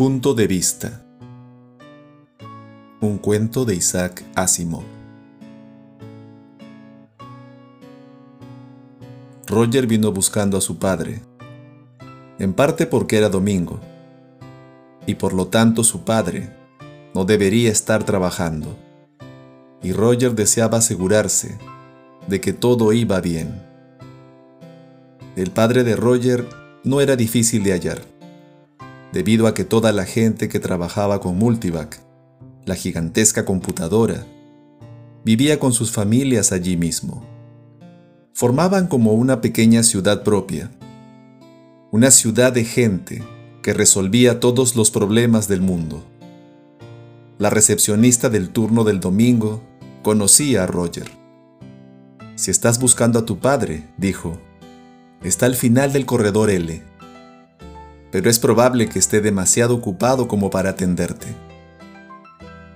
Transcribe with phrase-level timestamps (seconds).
[0.00, 1.04] punto de vista.
[3.02, 4.84] Un cuento de Isaac Asimov.
[9.46, 11.20] Roger vino buscando a su padre,
[12.38, 13.78] en parte porque era domingo,
[15.06, 16.48] y por lo tanto su padre
[17.14, 18.78] no debería estar trabajando,
[19.82, 21.58] y Roger deseaba asegurarse
[22.26, 23.62] de que todo iba bien.
[25.36, 26.48] El padre de Roger
[26.84, 28.00] no era difícil de hallar,
[29.12, 32.00] debido a que toda la gente que trabajaba con Multivac,
[32.64, 34.24] la gigantesca computadora,
[35.24, 37.24] vivía con sus familias allí mismo.
[38.32, 40.70] Formaban como una pequeña ciudad propia,
[41.90, 43.22] una ciudad de gente
[43.62, 46.04] que resolvía todos los problemas del mundo.
[47.38, 49.62] La recepcionista del turno del domingo
[50.02, 51.10] conocía a Roger.
[52.36, 54.38] Si estás buscando a tu padre, dijo,
[55.22, 56.82] está al final del corredor L,
[58.10, 61.28] pero es probable que esté demasiado ocupado como para atenderte.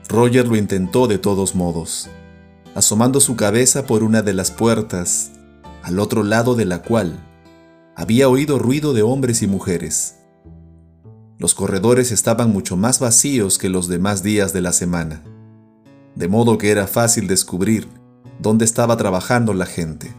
[0.08, 2.08] Roger lo intentó de todos modos,
[2.74, 5.32] asomando su cabeza por una de las puertas,
[5.82, 7.18] al otro lado de la cual
[7.96, 10.16] había oído ruido de hombres y mujeres.
[11.38, 15.22] Los corredores estaban mucho más vacíos que los demás días de la semana,
[16.14, 17.88] de modo que era fácil descubrir
[18.38, 20.12] dónde estaba trabajando la gente.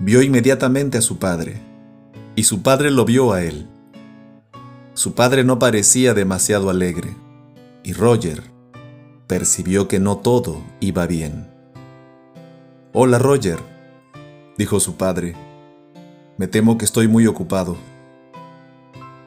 [0.00, 1.62] Vio inmediatamente a su padre,
[2.36, 3.68] y su padre lo vio a él.
[4.94, 7.16] Su padre no parecía demasiado alegre,
[7.82, 8.44] y Roger
[9.26, 11.48] percibió que no todo iba bien.
[12.92, 13.58] Hola Roger,
[14.56, 15.34] dijo su padre.
[16.38, 17.76] Me temo que estoy muy ocupado.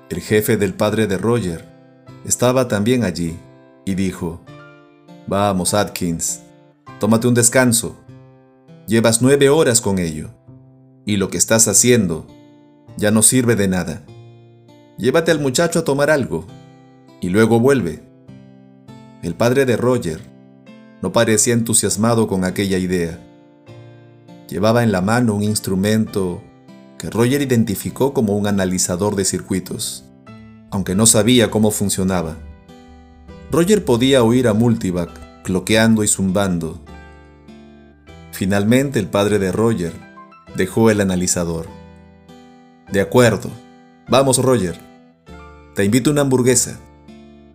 [0.09, 1.65] El jefe del padre de Roger
[2.23, 3.37] estaba también allí
[3.83, 4.39] y dijo,
[5.27, 6.43] Vamos, Atkins,
[6.97, 7.97] tómate un descanso.
[8.87, 10.29] Llevas nueve horas con ello,
[11.05, 12.25] y lo que estás haciendo
[12.95, 14.05] ya no sirve de nada.
[14.97, 16.47] Llévate al muchacho a tomar algo,
[17.21, 18.03] y luego vuelve.
[19.21, 20.21] El padre de Roger
[21.01, 23.19] no parecía entusiasmado con aquella idea.
[24.49, 26.41] Llevaba en la mano un instrumento
[26.97, 30.03] que Roger identificó como un analizador de circuitos,
[30.71, 32.37] aunque no sabía cómo funcionaba.
[33.51, 36.79] Roger podía oír a Multivac cloqueando y zumbando.
[38.31, 39.93] Finalmente el padre de Roger
[40.55, 41.67] dejó el analizador.
[42.91, 43.49] De acuerdo,
[44.09, 44.86] vamos Roger.
[45.77, 46.79] Te invito a una hamburguesa.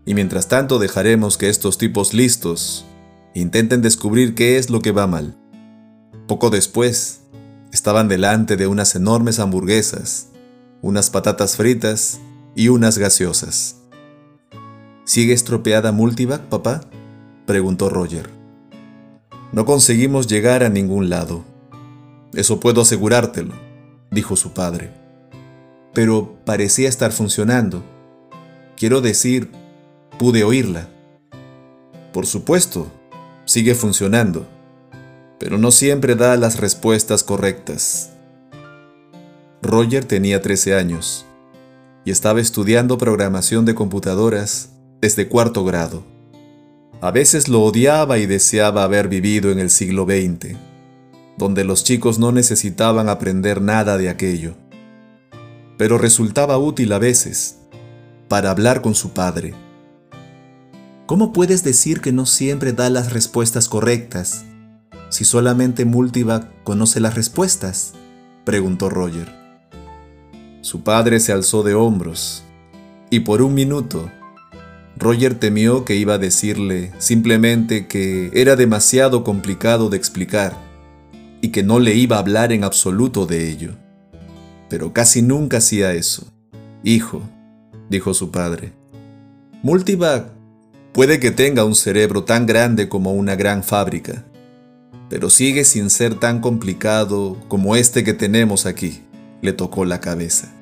[0.07, 2.87] Y mientras tanto dejaremos que estos tipos listos
[3.35, 5.37] intenten descubrir qué es lo que va mal.
[6.29, 7.23] Poco después,
[7.73, 10.29] estaban delante de unas enormes hamburguesas,
[10.83, 12.21] unas patatas fritas
[12.55, 13.79] y unas gaseosas.
[15.03, 16.83] ¿Sigue estropeada Multivac, papá?
[17.45, 18.31] preguntó Roger.
[19.51, 21.43] No conseguimos llegar a ningún lado.
[22.35, 23.55] Eso puedo asegurártelo,
[24.13, 24.93] dijo su padre.
[25.93, 27.83] Pero parecía estar funcionando.
[28.83, 29.49] Quiero decir,
[30.19, 30.89] pude oírla.
[32.13, 32.91] Por supuesto,
[33.45, 34.45] sigue funcionando
[35.39, 38.11] pero no siempre da las respuestas correctas.
[39.63, 41.27] Roger tenía 13 años
[42.05, 46.03] y estaba estudiando programación de computadoras desde cuarto grado.
[47.01, 50.57] A veces lo odiaba y deseaba haber vivido en el siglo XX,
[51.39, 54.55] donde los chicos no necesitaban aprender nada de aquello.
[55.79, 57.62] Pero resultaba útil a veces
[58.33, 59.53] para hablar con su padre.
[61.05, 64.47] ¿Cómo puedes decir que no siempre da las respuestas correctas?
[65.11, 67.93] si solamente Multivac conoce las respuestas?
[68.47, 69.31] preguntó Roger.
[70.63, 72.43] Su padre se alzó de hombros,
[73.11, 74.11] y por un minuto,
[74.97, 80.57] Roger temió que iba a decirle simplemente que era demasiado complicado de explicar
[81.43, 83.75] y que no le iba a hablar en absoluto de ello.
[84.71, 86.33] Pero casi nunca hacía eso.
[86.83, 87.21] Hijo,
[87.93, 88.73] dijo su padre,
[89.63, 90.33] Multivac
[90.93, 94.25] puede que tenga un cerebro tan grande como una gran fábrica,
[95.09, 99.03] pero sigue sin ser tan complicado como este que tenemos aquí,
[99.43, 100.53] le tocó la cabeza.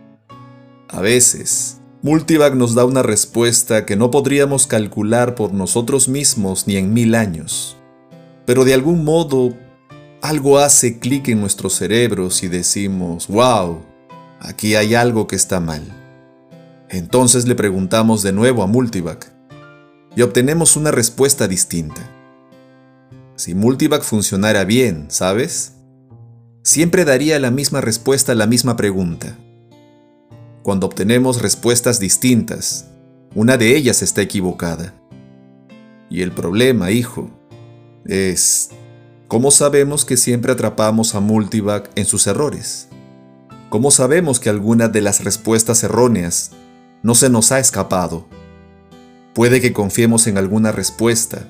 [0.89, 6.77] A veces, Multivac nos da una respuesta que no podríamos calcular por nosotros mismos ni
[6.77, 7.77] en mil años.
[8.45, 9.55] Pero de algún modo,
[10.21, 13.83] algo hace clic en nuestros cerebros y decimos, wow,
[14.41, 16.00] aquí hay algo que está mal.
[16.91, 19.33] Entonces le preguntamos de nuevo a Multivac
[20.15, 22.03] y obtenemos una respuesta distinta
[23.41, 25.73] si Multivac funcionara bien, ¿sabes?
[26.63, 29.39] Siempre daría la misma respuesta a la misma pregunta.
[30.63, 32.91] Cuando obtenemos respuestas distintas,
[33.35, 34.95] una de ellas está equivocada.
[36.11, 37.31] Y el problema, hijo,
[38.05, 38.73] es
[39.27, 42.89] ¿cómo sabemos que siempre atrapamos a Multivac en sus errores?
[43.71, 46.51] ¿Cómo sabemos que alguna de las respuestas erróneas
[47.03, 48.27] no se nos ha escapado.
[49.35, 51.47] Puede que confiemos en alguna respuesta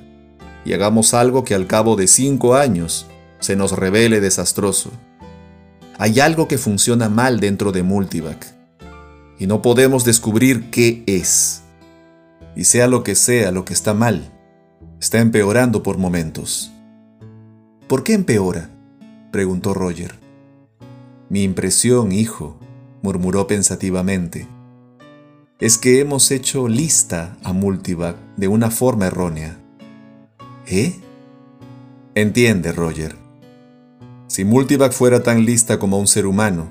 [0.64, 3.06] y hagamos algo que al cabo de cinco años
[3.40, 4.90] se nos revele desastroso.
[5.98, 8.46] Hay algo que funciona mal dentro de Multivac
[9.38, 11.62] y no podemos descubrir qué es.
[12.54, 14.30] Y sea lo que sea lo que está mal,
[15.00, 16.70] está empeorando por momentos.
[17.88, 18.70] ¿Por qué empeora?
[19.32, 20.14] preguntó Roger.
[21.28, 22.58] Mi impresión, hijo,
[23.02, 24.46] murmuró pensativamente,
[25.60, 29.58] es que hemos hecho lista a Multivac de una forma errónea.
[30.66, 30.98] ¿Eh?
[32.14, 33.16] Entiende, Roger.
[34.26, 36.70] Si Multivac fuera tan lista como un ser humano,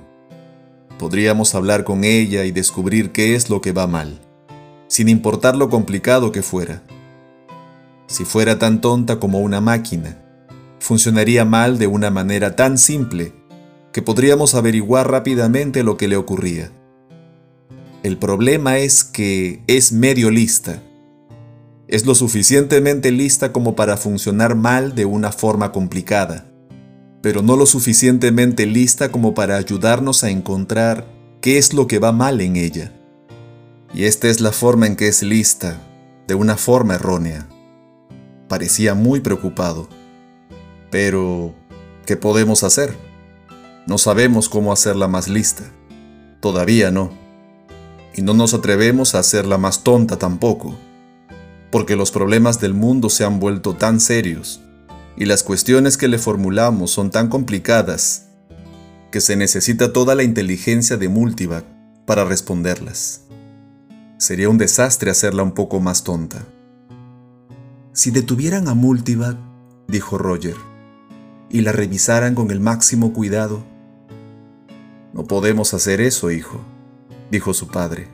[0.98, 4.22] podríamos hablar con ella y descubrir qué es lo que va mal,
[4.88, 6.82] sin importar lo complicado que fuera.
[8.08, 10.18] Si fuera tan tonta como una máquina,
[10.80, 13.34] funcionaría mal de una manera tan simple
[13.94, 16.72] que podríamos averiguar rápidamente lo que le ocurría.
[18.02, 20.82] El problema es que es medio lista.
[21.90, 26.50] Es lo suficientemente lista como para funcionar mal de una forma complicada,
[27.22, 31.08] pero no lo suficientemente lista como para ayudarnos a encontrar
[31.42, 32.94] qué es lo que va mal en ella.
[33.94, 35.82] Y esta es la forma en que es lista,
[36.26, 37.50] de una forma errónea.
[38.48, 39.90] Parecía muy preocupado.
[40.90, 41.54] Pero,
[42.06, 42.96] ¿qué podemos hacer?
[43.88, 45.64] No sabemos cómo hacerla más lista.
[46.40, 47.19] Todavía no
[48.14, 50.76] y no nos atrevemos a hacerla más tonta tampoco,
[51.72, 54.62] porque los problemas del mundo se han vuelto tan serios
[55.16, 58.28] y las cuestiones que le formulamos son tan complicadas
[59.12, 61.66] que se necesita toda la inteligencia de Multivac
[62.06, 63.22] para responderlas.
[64.18, 66.46] Sería un desastre hacerla un poco más tonta.
[67.94, 69.38] Si detuvieran a Multivac,
[69.88, 70.56] dijo Roger,
[71.50, 73.64] y la revisaran con el máximo cuidado,
[75.14, 76.64] no podemos hacer eso, hijo
[77.32, 78.08] dijo su padre.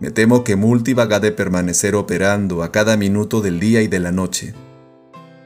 [0.00, 4.00] Me temo que Multivag ha de permanecer operando a cada minuto del día y de
[4.00, 4.54] la noche.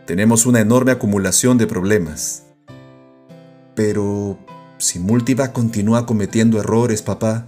[0.06, 2.44] Tenemos una enorme acumulación de problemas.
[3.74, 4.38] Pero,
[4.78, 7.46] si Multivag continúa cometiendo errores, papá,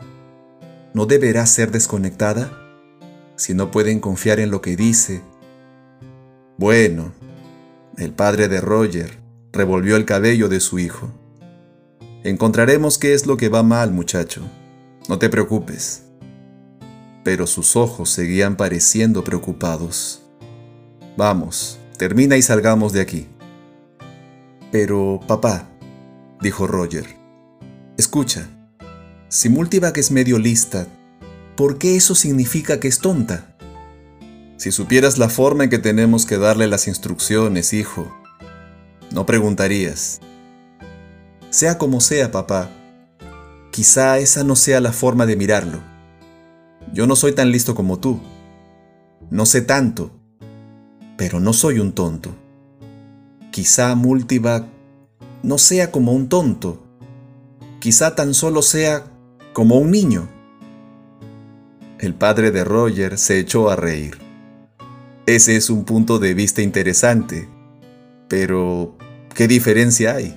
[0.93, 2.52] ¿no deberá ser desconectada?
[3.37, 5.22] Si no pueden confiar en lo que dice.
[6.58, 7.12] Bueno,
[7.96, 9.19] el padre de Roger
[9.52, 11.11] revolvió el cabello de su hijo.
[12.22, 14.43] Encontraremos qué es lo que va mal, muchacho.
[15.11, 16.05] No te preocupes.
[17.25, 20.23] Pero sus ojos seguían pareciendo preocupados.
[21.17, 23.27] Vamos, termina y salgamos de aquí.
[24.71, 25.69] Pero, papá,
[26.41, 27.07] dijo Roger,
[27.99, 28.49] escucha,
[29.29, 30.87] si Multivac es medio lista,
[31.56, 33.56] ¿por qué eso significa que es tonta?
[34.59, 38.17] Si supieras la forma en que tenemos que darle las instrucciones, hijo,
[39.13, 40.21] no preguntarías.
[41.51, 42.71] Sea como sea, papá,
[43.70, 45.81] Quizá esa no sea la forma de mirarlo.
[46.93, 48.20] Yo no soy tan listo como tú.
[49.31, 50.11] No sé tanto,
[51.17, 52.34] pero no soy un tonto.
[53.52, 54.67] Quizá Multivac
[55.43, 56.82] no sea como un tonto.
[57.78, 59.05] Quizá tan solo sea
[59.52, 60.28] como un niño.
[61.99, 64.19] El padre de Roger se echó a reír.
[65.26, 67.49] Ese es un punto de vista interesante,
[68.28, 68.96] pero
[69.34, 70.37] ¿qué diferencia hay?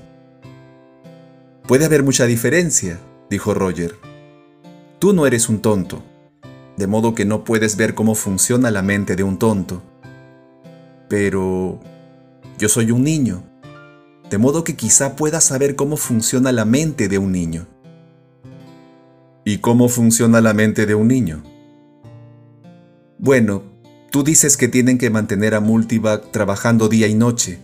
[1.68, 3.00] Puede haber mucha diferencia,
[3.34, 3.96] dijo Roger.
[5.00, 6.04] Tú no eres un tonto,
[6.78, 9.82] de modo que no puedes ver cómo funciona la mente de un tonto.
[11.10, 11.80] Pero
[12.60, 13.44] yo soy un niño,
[14.30, 17.66] de modo que quizá puedas saber cómo funciona la mente de un niño.
[19.44, 21.44] ¿Y cómo funciona la mente de un niño?
[23.18, 23.64] Bueno,
[24.12, 27.58] tú dices que tienen que mantener a Multivac trabajando día y noche.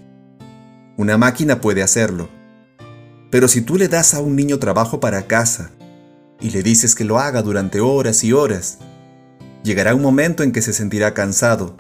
[0.98, 2.39] Una máquina puede hacerlo
[3.30, 5.72] pero si tú le das a un niño trabajo para casa
[6.42, 8.80] y le dices que lo haga durante horas y horas,
[9.64, 11.76] llegará un momento en que se sentirá cansado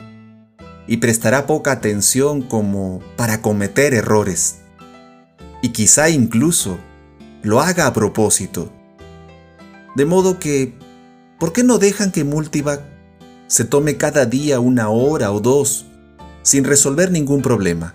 [0.85, 4.59] y prestará poca atención como para cometer errores.
[5.61, 6.77] Y quizá incluso
[7.41, 8.71] lo haga a propósito.
[9.95, 10.73] De modo que,
[11.39, 12.81] ¿por qué no dejan que Multivac
[13.47, 15.87] se tome cada día una hora o dos
[16.43, 17.93] sin resolver ningún problema?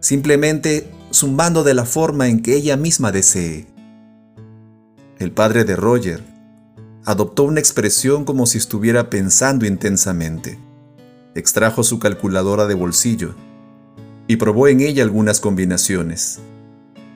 [0.00, 3.66] Simplemente zumbando de la forma en que ella misma desee.
[5.18, 6.22] El padre de Roger
[7.06, 10.58] adoptó una expresión como si estuviera pensando intensamente.
[11.34, 13.34] Extrajo su calculadora de bolsillo
[14.26, 16.40] y probó en ella algunas combinaciones.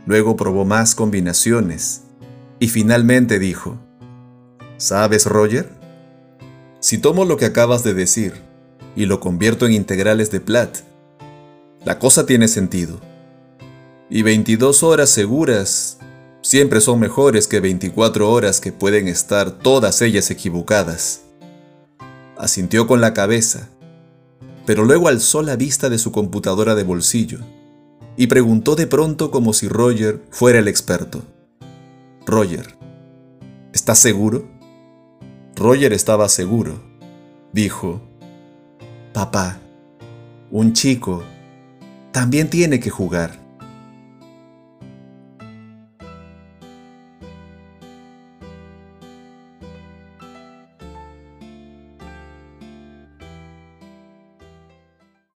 [0.06, 2.02] Luego probó más combinaciones
[2.58, 3.78] y finalmente dijo,
[4.78, 5.70] ¿Sabes, Roger?
[6.80, 8.32] Si tomo lo que acabas de decir
[8.96, 10.78] y lo convierto en integrales de Platt,
[11.84, 13.09] la cosa tiene sentido
[14.10, 15.98] y 22 horas seguras
[16.42, 21.22] siempre son mejores que 24 horas que pueden estar todas ellas equivocadas.
[22.36, 23.68] Asintió con la cabeza,
[24.66, 27.38] pero luego alzó la vista de su computadora de bolsillo
[28.16, 31.22] y preguntó de pronto como si Roger fuera el experto.
[32.26, 32.76] Roger,
[33.72, 34.48] ¿estás seguro?
[35.54, 36.82] Roger estaba seguro.
[37.52, 38.00] Dijo,
[39.12, 39.58] Papá,
[40.50, 41.22] un chico
[42.12, 43.39] también tiene que jugar.